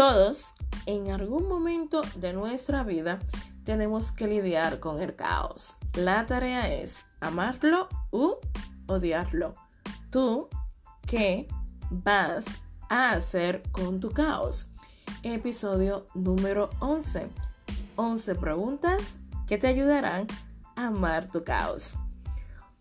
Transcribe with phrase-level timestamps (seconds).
[0.00, 0.54] Todos,
[0.86, 3.18] en algún momento de nuestra vida,
[3.64, 5.76] tenemos que lidiar con el caos.
[5.92, 8.36] La tarea es amarlo u
[8.86, 9.52] odiarlo.
[10.10, 10.48] ¿Tú
[11.06, 11.48] qué
[11.90, 12.46] vas
[12.88, 14.72] a hacer con tu caos?
[15.22, 17.28] Episodio número 11.
[17.96, 20.26] 11 preguntas que te ayudarán
[20.76, 21.96] a amar tu caos.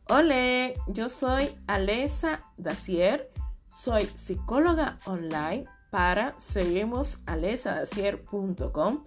[0.07, 3.29] Hola, yo soy Alesa Dacier,
[3.67, 9.03] soy psicóloga online para seguimosalesadacier.com.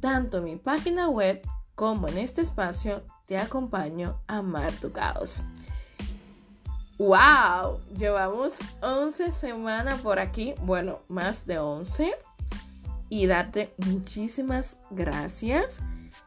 [0.00, 1.42] Tanto en mi página web
[1.74, 5.42] como en este espacio te acompaño a amar tu caos.
[6.98, 7.80] ¡Wow!
[7.96, 12.14] Llevamos 11 semanas por aquí, bueno, más de 11.
[13.08, 15.80] Y darte muchísimas gracias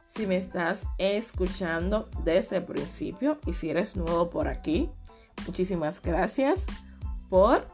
[0.06, 4.90] si me estás escuchando desde el principio y si eres nuevo por aquí.
[5.46, 6.66] Muchísimas gracias
[7.30, 7.68] por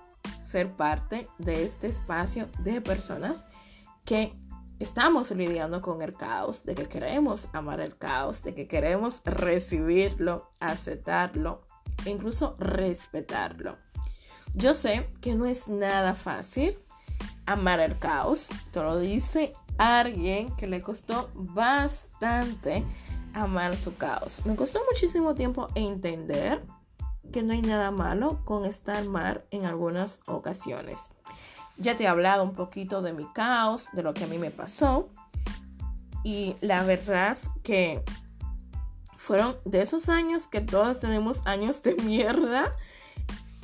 [0.54, 3.48] ser parte de este espacio de personas
[4.06, 4.36] que
[4.78, 10.52] estamos lidiando con el caos, de que queremos amar el caos, de que queremos recibirlo,
[10.59, 11.66] aceptarlo
[12.06, 13.78] incluso respetarlo.
[14.54, 16.78] Yo sé que no es nada fácil
[17.48, 22.84] amar el caos, te lo dice alguien que le costó bastante
[23.34, 24.46] amar su caos.
[24.46, 26.62] Me costó muchísimo tiempo entender
[27.34, 31.09] que no hay nada malo con estar mal en algunas ocasiones.
[31.78, 34.52] Ya te he hablado un poquito de mi caos, de lo que a mí me
[34.52, 35.09] pasó.
[36.23, 38.02] Y la verdad que
[39.17, 42.72] fueron de esos años que todos tenemos años de mierda,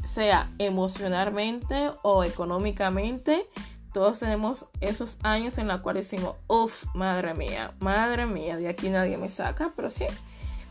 [0.04, 3.48] sea emocionalmente o económicamente.
[3.94, 8.90] Todos tenemos esos años en los cuales decimos, uff, madre mía, madre mía, de aquí
[8.90, 10.06] nadie me saca, pero sí,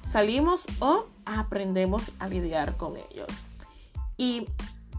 [0.05, 3.45] salimos o aprendemos a lidiar con ellos.
[4.17, 4.47] Y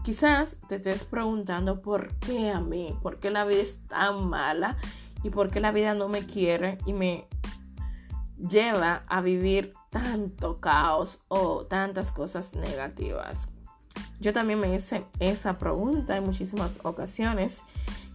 [0.04, 4.76] quizás te estés preguntando por qué a mí, por qué la vida es tan mala
[5.22, 7.26] y por qué la vida no me quiere y me
[8.38, 13.48] lleva a vivir tanto caos o tantas cosas negativas.
[14.20, 17.62] Yo también me hice esa pregunta en muchísimas ocasiones.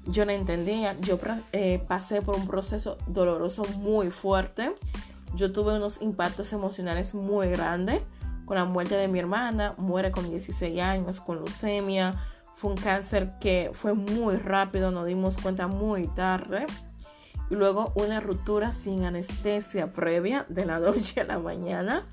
[0.05, 1.19] Yo la entendía, yo
[1.51, 4.73] eh, pasé por un proceso doloroso muy fuerte
[5.35, 8.01] yo tuve unos impactos emocionales muy grandes
[8.45, 12.15] con la muerte de mi hermana, muere con 16 años con leucemia,
[12.53, 16.65] fue un cáncer que fue muy rápido, nos dimos cuenta muy tarde.
[17.49, 22.07] Y luego una ruptura sin anestesia previa de la noche a la mañana.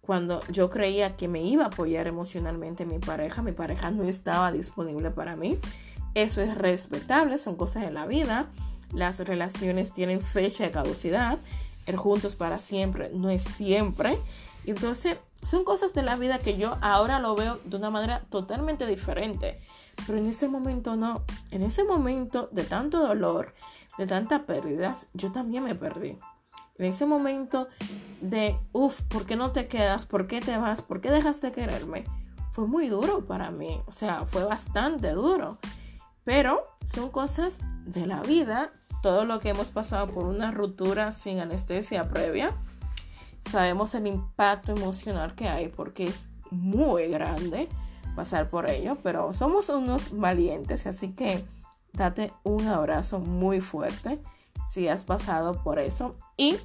[0.00, 4.52] Cuando yo creía que me iba a apoyar emocionalmente mi pareja, mi pareja no estaba
[4.52, 5.58] disponible para mí.
[6.14, 8.48] Eso es respetable, son cosas de la vida.
[8.92, 11.38] Las relaciones tienen fecha de caducidad
[11.94, 14.18] juntos para siempre no es siempre.
[14.64, 18.86] Entonces, son cosas de la vida que yo ahora lo veo de una manera totalmente
[18.86, 19.60] diferente.
[20.06, 21.22] Pero en ese momento no.
[21.52, 23.54] En ese momento de tanto dolor,
[23.98, 26.18] de tantas pérdidas, yo también me perdí.
[26.78, 27.68] En ese momento
[28.20, 30.04] de, uff, ¿por qué no te quedas?
[30.04, 30.82] ¿Por qué te vas?
[30.82, 32.04] ¿Por qué dejas de quererme?
[32.50, 33.80] Fue muy duro para mí.
[33.86, 35.58] O sea, fue bastante duro.
[36.24, 38.72] Pero son cosas de la vida
[39.06, 42.50] todo lo que hemos pasado por una ruptura sin anestesia previa,
[43.38, 47.68] sabemos el impacto emocional que hay porque es muy grande
[48.16, 51.44] pasar por ello, pero somos unos valientes, así que
[51.92, 54.20] date un abrazo muy fuerte
[54.66, 56.56] si has pasado por eso y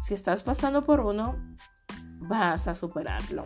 [0.00, 1.36] si estás pasando por uno,
[2.18, 3.44] vas a superarlo.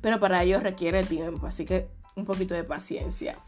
[0.00, 3.38] Pero para ello requiere tiempo, así que un poquito de paciencia.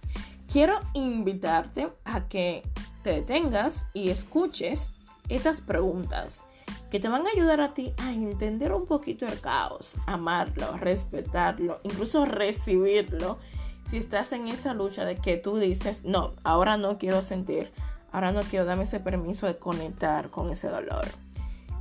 [0.47, 2.63] Quiero invitarte a que
[3.09, 4.93] te detengas y escuches
[5.31, 6.45] estas preguntas
[6.91, 11.81] que te van a ayudar a ti a entender un poquito el caos, amarlo, respetarlo,
[11.85, 13.39] incluso recibirlo.
[13.87, 17.73] Si estás en esa lucha de que tú dices, no, ahora no quiero sentir,
[18.13, 21.09] ahora no quiero darme ese permiso de conectar con ese dolor.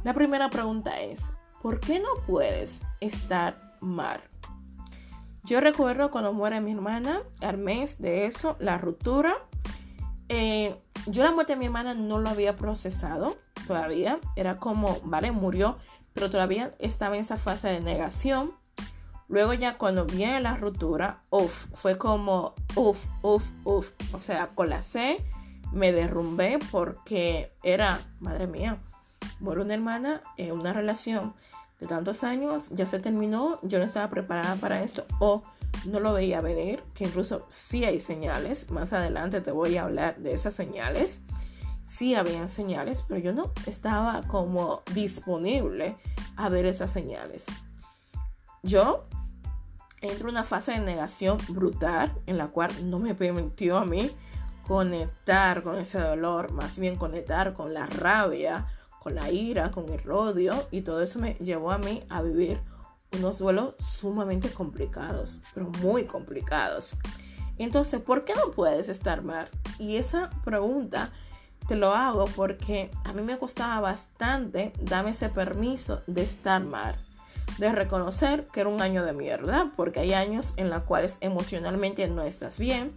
[0.05, 4.21] La primera pregunta es, ¿por qué no puedes estar mal?
[5.43, 9.35] Yo recuerdo cuando muere mi hermana, al mes de eso, la ruptura,
[10.29, 10.75] eh,
[11.05, 14.19] yo la muerte de mi hermana no lo había procesado todavía.
[14.35, 15.77] Era como, vale, murió,
[16.13, 18.51] pero todavía estaba en esa fase de negación.
[19.29, 23.91] Luego ya cuando viene la ruptura, uff, fue como, uff, uff, uff.
[24.13, 25.23] O sea, con la C
[25.73, 28.77] me derrumbé porque era, madre mía,
[29.39, 31.33] muere una hermana en una relación
[31.79, 35.05] de tantos años, ya se terminó, yo no estaba preparada para esto.
[35.85, 40.17] No lo veía venir, que incluso sí hay señales, más adelante te voy a hablar
[40.17, 41.23] de esas señales,
[41.83, 45.95] sí habían señales, pero yo no estaba como disponible
[46.35, 47.45] a ver esas señales.
[48.63, 49.05] Yo
[50.01, 54.11] entro en una fase de negación brutal en la cual no me permitió a mí
[54.67, 58.67] conectar con ese dolor, más bien conectar con la rabia,
[59.01, 62.59] con la ira, con el odio y todo eso me llevó a mí a vivir
[63.13, 66.95] unos duelos sumamente complicados, pero muy complicados.
[67.57, 69.49] Entonces, ¿por qué no puedes estar mal?
[69.79, 71.11] Y esa pregunta
[71.67, 76.95] te lo hago porque a mí me costaba bastante darme ese permiso de estar mal,
[77.57, 82.07] de reconocer que era un año de mierda, porque hay años en los cuales emocionalmente
[82.07, 82.93] no estás bien,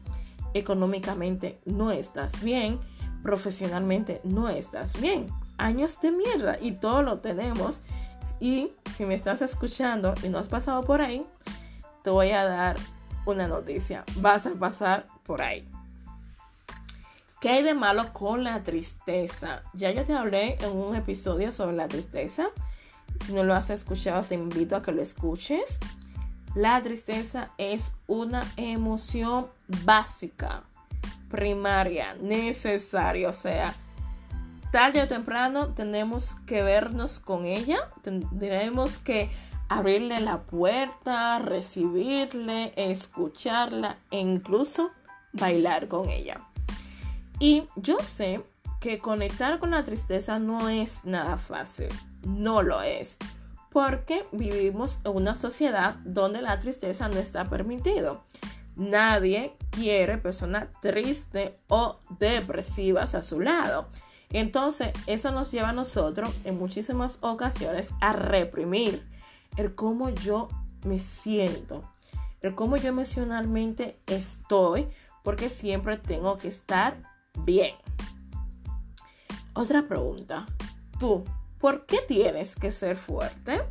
[0.55, 2.79] económicamente no estás bien,
[3.23, 5.29] profesionalmente no estás bien.
[5.59, 7.83] Años de mierda y todo lo tenemos.
[8.41, 11.27] Y si me estás escuchando y no has pasado por ahí,
[12.03, 12.77] te voy a dar
[13.27, 14.05] una noticia.
[14.17, 15.69] Vas a pasar por ahí.
[17.41, 19.63] ¿Qué hay de malo con la tristeza?
[19.73, 22.49] Ya yo te hablé en un episodio sobre la tristeza.
[23.19, 25.81] Si no lo has escuchado, te invito a que lo escuches.
[26.55, 29.49] La tristeza es una emoción
[29.85, 30.65] básica,
[31.31, 33.31] primaria, necesaria.
[33.31, 33.75] O sea,
[34.71, 37.91] tarde o temprano tenemos que vernos con ella.
[38.03, 39.31] Tenemos que
[39.69, 44.91] abrirle la puerta, recibirle, escucharla e incluso
[45.33, 46.41] bailar con ella.
[47.39, 48.45] Y yo sé
[48.81, 51.89] que conectar con la tristeza no es nada fácil,
[52.25, 53.19] no lo es,
[53.71, 58.25] porque vivimos en una sociedad donde la tristeza no está permitido.
[58.77, 63.89] Nadie quiere personas tristes o depresivas a su lado.
[64.33, 69.07] Entonces, eso nos lleva a nosotros en muchísimas ocasiones a reprimir
[69.57, 70.49] el cómo yo
[70.85, 71.83] me siento,
[72.41, 74.89] el cómo yo emocionalmente estoy,
[75.23, 77.11] porque siempre tengo que estar
[77.45, 77.75] Bien.
[79.55, 80.47] Otra pregunta.
[80.99, 81.25] Tú,
[81.59, 83.63] ¿por qué tienes que ser fuerte?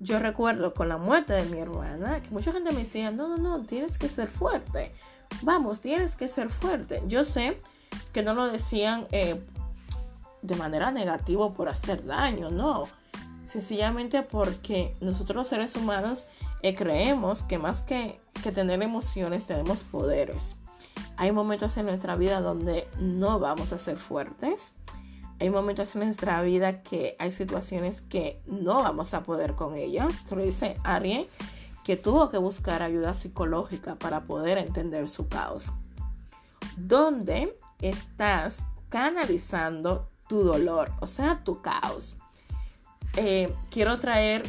[0.00, 3.36] Yo recuerdo con la muerte de mi hermana que mucha gente me decía, no, no,
[3.36, 4.92] no, tienes que ser fuerte.
[5.42, 7.02] Vamos, tienes que ser fuerte.
[7.06, 7.60] Yo sé
[8.12, 9.40] que no lo decían eh,
[10.42, 12.88] de manera negativa por hacer daño, no.
[13.44, 16.26] Sencillamente porque nosotros los seres humanos
[16.62, 20.56] eh, creemos que más que, que tener emociones tenemos poderes.
[21.16, 24.74] Hay momentos en nuestra vida donde no vamos a ser fuertes.
[25.40, 30.10] Hay momentos en nuestra vida que hay situaciones que no vamos a poder con ellas.
[30.10, 31.28] Esto lo dice Ariel,
[31.84, 35.72] que tuvo que buscar ayuda psicológica para poder entender su caos.
[36.76, 40.92] ¿Dónde estás canalizando tu dolor?
[41.00, 42.16] O sea, tu caos.
[43.16, 44.44] Eh, quiero traer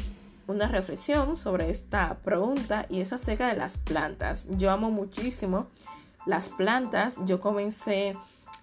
[0.48, 4.48] una reflexión sobre esta pregunta y es acerca de las plantas.
[4.52, 5.68] Yo amo muchísimo
[6.26, 8.16] las plantas, yo comencé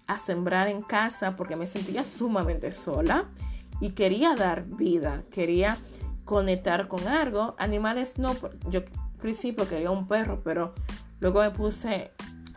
[0.07, 3.25] a sembrar en casa porque me sentía sumamente sola
[3.81, 5.79] y quería dar vida, quería
[6.25, 7.55] conectar con algo.
[7.59, 8.35] Animales no,
[8.69, 8.83] yo
[9.19, 10.75] principio quería un perro, pero
[11.21, 12.13] luego me puse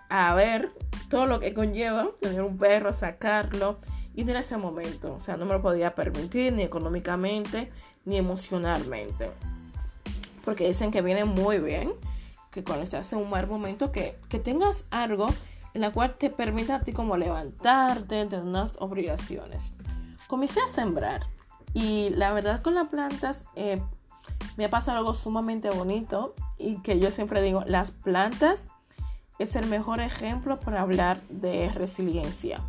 [0.09, 0.73] a ver
[1.09, 3.79] todo lo que conlleva tener un perro, sacarlo.
[4.15, 7.71] Y en ese momento, o sea, no me lo podía permitir ni económicamente
[8.05, 9.31] ni emocionalmente.
[10.43, 11.93] Porque dicen que viene muy bien
[12.51, 15.27] que cuando estás en un mal momento, que, tengas algo
[15.73, 19.75] en la cual te permita a ti como levantarte de unas obligaciones.
[20.27, 21.27] Comencé a sembrar
[21.73, 23.79] y la verdad con las plantas eh,
[24.57, 28.67] me ha pasado algo sumamente bonito y que yo siempre digo, las plantas
[29.39, 32.61] es el mejor ejemplo para hablar de resiliencia.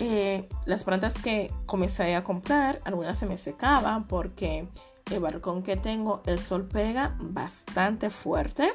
[0.00, 4.66] Eh, las plantas que comencé a comprar, algunas se me secaban porque
[5.10, 8.72] el balcón que tengo, el sol pega bastante fuerte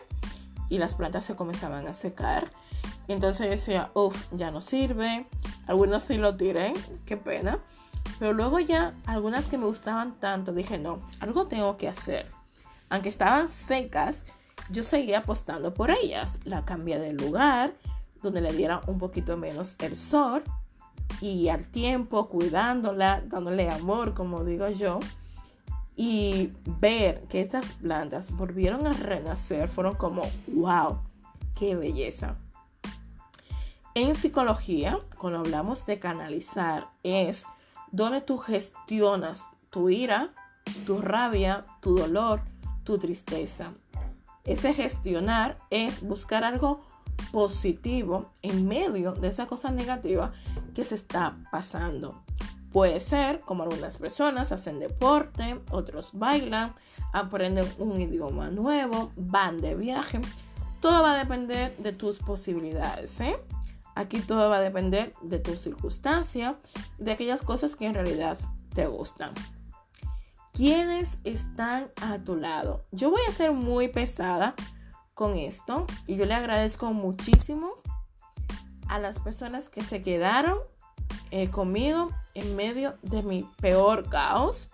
[0.70, 2.52] y las plantas se comenzaban a secar.
[3.08, 5.28] Entonces yo decía, uff, ya no sirve.
[5.68, 6.74] Algunas sí lo tiré,
[7.06, 7.60] qué pena.
[8.20, 12.32] Pero luego ya algunas que me gustaban tanto, dije, no, algo tengo que hacer.
[12.90, 14.26] Aunque estaban secas,
[14.70, 16.40] yo seguía apostando por ellas.
[16.44, 17.74] La cambié de lugar,
[18.22, 20.44] donde le diera un poquito menos el sol.
[21.22, 25.00] Y al tiempo, cuidándola, dándole amor, como digo yo
[25.96, 31.00] y ver que estas plantas volvieron a renacer fueron como, wow,
[31.58, 32.38] qué belleza.
[33.94, 37.46] En psicología, cuando hablamos de canalizar, es
[37.92, 40.34] donde tú gestionas tu ira,
[40.86, 42.42] tu rabia, tu dolor,
[42.84, 43.72] tu tristeza.
[44.46, 46.82] Ese gestionar es buscar algo
[47.32, 50.32] positivo en medio de esa cosa negativa
[50.74, 52.24] que se está pasando.
[52.72, 56.76] Puede ser como algunas personas hacen deporte, otros bailan,
[57.14, 60.20] aprenden un idioma nuevo, van de viaje.
[60.82, 63.20] Todo va a depender de tus posibilidades.
[63.22, 63.38] ¿eh?
[63.96, 66.58] Aquí todo va a depender de tu circunstancia,
[66.98, 68.38] de aquellas cosas que en realidad
[68.74, 69.32] te gustan.
[70.56, 72.86] ¿Quiénes están a tu lado?
[72.92, 74.56] Yo voy a ser muy pesada
[75.14, 77.74] con esto y yo le agradezco muchísimo
[78.88, 80.58] a las personas que se quedaron
[81.32, 84.70] eh, conmigo en medio de mi peor caos,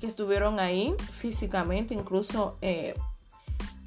[0.00, 2.94] que estuvieron ahí físicamente, incluso eh,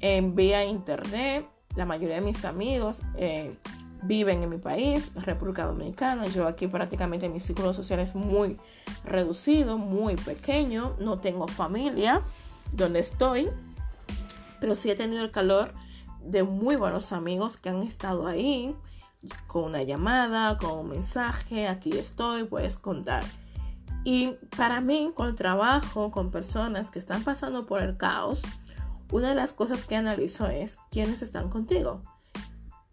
[0.00, 1.46] en vía internet.
[1.74, 3.54] La mayoría de mis amigos eh,
[4.02, 6.26] viven en mi país, República Dominicana.
[6.26, 8.56] Yo aquí prácticamente mi círculo social es muy
[9.04, 10.96] reducido, muy pequeño.
[10.98, 12.22] No tengo familia
[12.72, 13.48] donde estoy,
[14.60, 15.72] pero sí he tenido el calor
[16.22, 18.74] de muy buenos amigos que han estado ahí
[19.46, 23.24] con una llamada, con un mensaje, aquí estoy, puedes contar.
[24.04, 28.42] Y para mí, con el trabajo, con personas que están pasando por el caos,
[29.10, 32.02] una de las cosas que analizo es quiénes están contigo.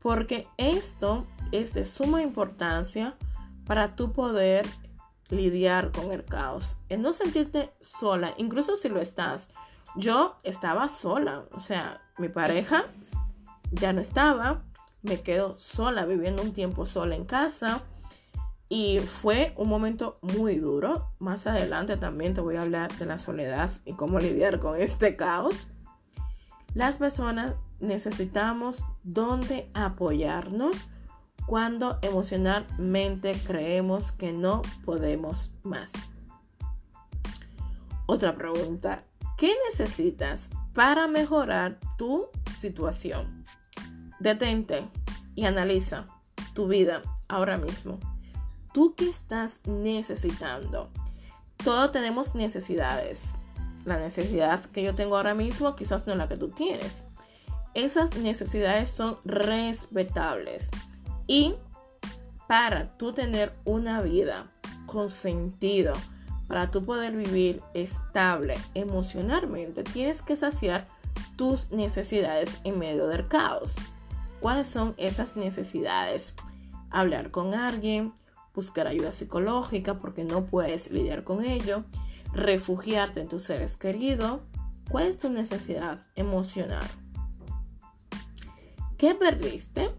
[0.03, 3.15] Porque esto es de suma importancia
[3.65, 4.67] para tu poder
[5.29, 6.77] lidiar con el caos.
[6.89, 9.50] En no sentirte sola, incluso si lo estás.
[9.95, 12.86] Yo estaba sola, o sea, mi pareja
[13.72, 14.63] ya no estaba,
[15.01, 17.81] me quedo sola, viviendo un tiempo sola en casa.
[18.69, 21.12] Y fue un momento muy duro.
[21.19, 25.15] Más adelante también te voy a hablar de la soledad y cómo lidiar con este
[25.15, 25.67] caos.
[26.73, 30.87] Las personas necesitamos donde apoyarnos
[31.45, 35.91] cuando emocionalmente creemos que no podemos más.
[38.05, 39.05] Otra pregunta,
[39.37, 42.27] ¿qué necesitas para mejorar tu
[42.57, 43.45] situación?
[44.19, 44.87] Detente
[45.35, 46.07] y analiza
[46.53, 47.99] tu vida ahora mismo.
[48.73, 50.89] ¿Tú qué estás necesitando?
[51.63, 53.35] Todos tenemos necesidades.
[53.85, 57.03] La necesidad que yo tengo ahora mismo quizás no es la que tú tienes.
[57.73, 60.69] Esas necesidades son respetables.
[61.27, 61.55] Y
[62.47, 64.47] para tú tener una vida
[64.85, 65.93] con sentido,
[66.47, 70.85] para tú poder vivir estable emocionalmente, tienes que saciar
[71.35, 73.75] tus necesidades en medio del caos.
[74.39, 76.33] ¿Cuáles son esas necesidades?
[76.91, 78.13] Hablar con alguien,
[78.53, 81.83] buscar ayuda psicológica porque no puedes lidiar con ello,
[82.33, 84.41] refugiarte en tus seres queridos.
[84.89, 86.85] ¿Cuál es tu necesidad emocional?
[88.97, 89.91] ¿Qué perdiste?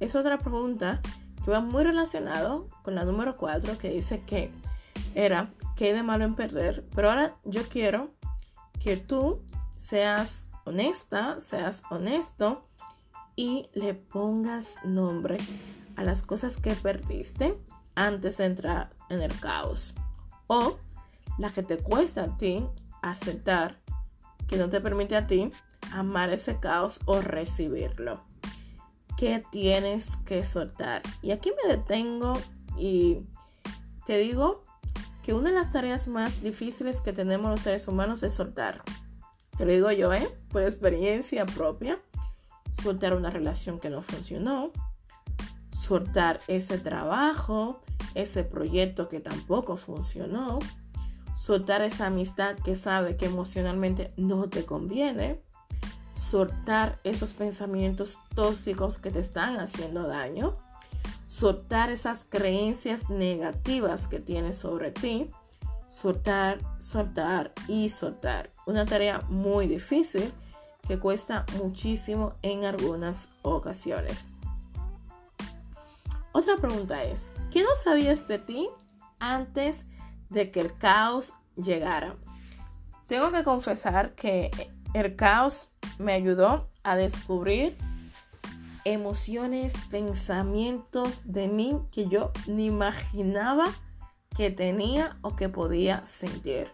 [0.00, 1.00] Es otra pregunta
[1.44, 4.50] que va muy relacionado con la número 4 que dice que
[5.14, 5.52] era
[5.84, 6.84] hay de malo en perder.
[6.94, 8.10] Pero ahora yo quiero
[8.80, 9.42] que tú
[9.76, 12.66] seas honesta, seas honesto
[13.36, 15.38] y le pongas nombre
[15.96, 17.58] a las cosas que perdiste
[17.94, 19.94] antes de entrar en el caos.
[20.46, 20.78] O
[21.38, 22.66] la que te cuesta a ti
[23.02, 23.80] aceptar
[24.46, 25.50] que no te permite a ti
[25.92, 28.24] amar ese caos o recibirlo.
[29.16, 31.02] ¿Qué tienes que soltar?
[31.22, 32.34] Y aquí me detengo
[32.76, 33.20] y
[34.06, 34.62] te digo
[35.22, 38.82] que una de las tareas más difíciles que tenemos los seres humanos es soltar.
[39.56, 40.28] Te lo digo yo, ¿eh?
[40.50, 42.02] Por experiencia propia
[42.72, 44.72] soltar una relación que no funcionó,
[45.68, 47.80] soltar ese trabajo,
[48.14, 50.58] ese proyecto que tampoco funcionó,
[51.34, 55.42] soltar esa amistad que sabe que emocionalmente no te conviene,
[56.14, 60.56] soltar esos pensamientos tóxicos que te están haciendo daño,
[61.26, 65.30] soltar esas creencias negativas que tienes sobre ti,
[65.88, 68.50] soltar, soltar y soltar.
[68.66, 70.32] Una tarea muy difícil
[70.86, 74.26] que cuesta muchísimo en algunas ocasiones.
[76.32, 78.68] Otra pregunta es, ¿qué no sabías de ti
[79.18, 79.86] antes
[80.34, 82.16] de que el caos llegara?
[83.06, 84.50] Tengo que confesar que
[84.92, 87.76] el caos me ayudó a descubrir
[88.84, 93.66] emociones, pensamientos de mí que yo ni imaginaba
[94.36, 96.70] que tenía o que podía sentir.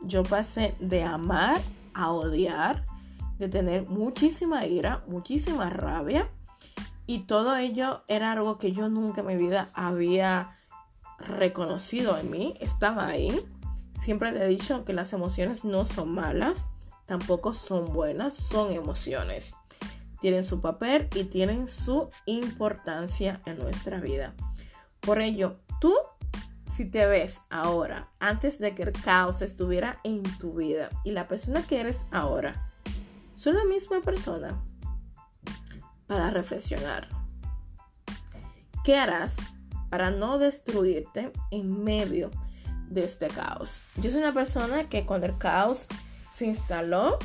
[0.00, 1.60] Yo pasé de amar
[1.94, 2.84] a odiar,
[3.38, 6.30] de tener muchísima ira, muchísima rabia.
[7.06, 10.56] Y todo ello era algo que yo nunca en mi vida había
[11.22, 12.54] reconocido en mí.
[12.60, 13.44] Estaba ahí.
[13.92, 16.68] Siempre te he dicho que las emociones no son malas,
[17.06, 19.54] tampoco son buenas, son emociones.
[20.20, 24.34] Tienen su papel y tienen su importancia en nuestra vida.
[25.00, 25.94] Por ello, tú,
[26.64, 31.26] si te ves ahora, antes de que el caos estuviera en tu vida y la
[31.26, 32.70] persona que eres ahora,
[33.34, 34.62] son la misma persona
[36.06, 37.08] para reflexionar.
[38.84, 39.38] ¿Qué harás
[39.92, 42.30] para no destruirte en medio
[42.88, 43.82] de este caos?
[43.96, 45.86] Yo soy una persona que cuando el caos
[46.30, 47.18] se instaló,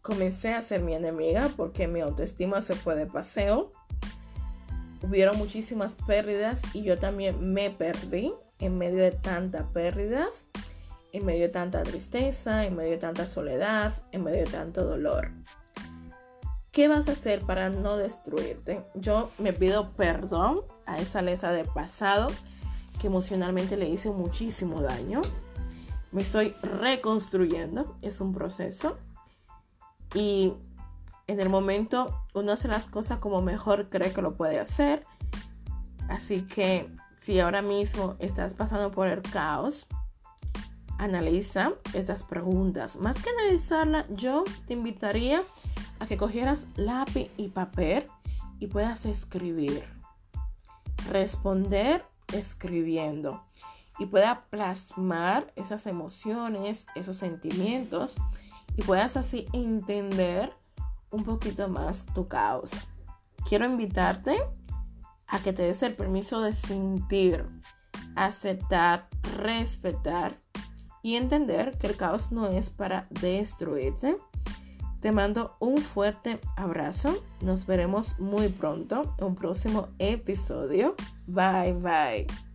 [0.00, 3.70] comencé a ser mi enemiga porque mi autoestima se fue de paseo.
[5.02, 10.48] Hubieron muchísimas pérdidas y yo también me perdí en medio de tantas pérdidas
[11.12, 15.30] en medio de tanta tristeza, en medio de tanta soledad, en medio de tanto dolor.
[16.72, 18.82] ¿Qué vas a hacer para no destruirte?
[18.94, 22.28] Yo me pido perdón a esa lesa de pasado
[22.98, 25.20] que emocionalmente le hice muchísimo daño.
[26.12, 28.96] Me estoy reconstruyendo, es un proceso.
[30.14, 30.54] Y
[31.26, 35.04] en el momento uno hace las cosas como mejor cree que lo puede hacer.
[36.08, 36.88] Así que
[37.20, 39.86] si ahora mismo estás pasando por el caos,
[41.02, 42.96] analiza estas preguntas.
[42.96, 45.42] Más que analizarla, yo te invitaría
[45.98, 48.06] a que cogieras lápiz y papel
[48.60, 49.84] y puedas escribir.
[51.10, 53.42] Responder escribiendo
[53.98, 58.16] y pueda plasmar esas emociones, esos sentimientos
[58.76, 60.52] y puedas así entender
[61.10, 62.86] un poquito más tu caos.
[63.48, 64.38] Quiero invitarte
[65.26, 67.44] a que te des el permiso de sentir,
[68.14, 70.41] aceptar, respetar
[71.02, 74.16] y entender que el caos no es para destruirte.
[75.00, 77.24] Te mando un fuerte abrazo.
[77.40, 80.94] Nos veremos muy pronto en un próximo episodio.
[81.26, 82.51] Bye bye.